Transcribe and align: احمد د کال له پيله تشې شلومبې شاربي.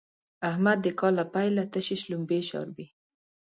احمد 0.49 0.77
د 0.85 0.87
کال 0.99 1.13
له 1.19 1.25
پيله 1.33 1.63
تشې 1.73 1.95
شلومبې 2.03 2.39
شاربي. 2.49 2.87